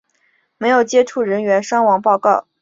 [0.57, 2.47] 没有接到人员伤亡报告。